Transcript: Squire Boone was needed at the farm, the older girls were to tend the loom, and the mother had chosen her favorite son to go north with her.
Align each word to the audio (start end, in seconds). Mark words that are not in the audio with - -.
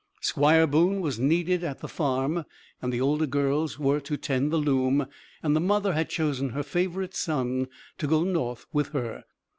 Squire 0.21 0.65
Boone 0.65 0.99
was 0.99 1.19
needed 1.19 1.63
at 1.63 1.81
the 1.81 1.87
farm, 1.87 2.43
the 2.81 2.99
older 2.99 3.27
girls 3.27 3.77
were 3.77 3.99
to 3.99 4.17
tend 4.17 4.49
the 4.51 4.57
loom, 4.57 5.05
and 5.43 5.55
the 5.55 5.59
mother 5.59 5.93
had 5.93 6.09
chosen 6.09 6.49
her 6.49 6.63
favorite 6.63 7.13
son 7.15 7.67
to 7.99 8.07
go 8.07 8.23
north 8.23 8.65
with 8.73 8.93
her. 8.93 9.25